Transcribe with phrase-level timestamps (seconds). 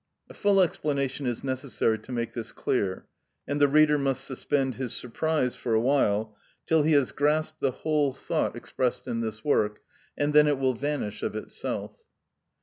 [0.31, 3.05] A full explanation is necessary to make this clear,
[3.47, 6.35] and the reader must suspend his surprise for a while,
[6.65, 9.77] till he has grasped the whole thought expressed in this work,
[10.17, 11.99] and then it will vanish of itself.